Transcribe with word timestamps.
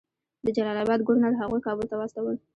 د 0.45 0.47
جلال 0.55 0.77
آباد 0.83 0.99
ګورنر 1.07 1.33
هغوی 1.41 1.59
کابل 1.67 1.85
ته 1.91 1.95
واستول. 1.97 2.35